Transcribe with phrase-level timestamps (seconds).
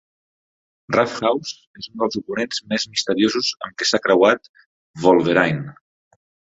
[0.95, 4.55] Roughouse és un dels oponents més misteriosos amb què s'ha creuat
[5.07, 5.69] Wolverine.